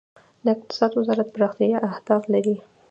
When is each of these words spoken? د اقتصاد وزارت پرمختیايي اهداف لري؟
د 0.43 0.45
اقتصاد 0.55 0.91
وزارت 0.99 1.27
پرمختیايي 1.35 1.77
اهداف 1.91 2.23
لري؟ 2.33 2.55